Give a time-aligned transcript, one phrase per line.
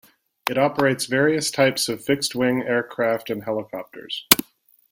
[0.49, 4.27] It operates various types of fixed-wing aircraft and helicopters.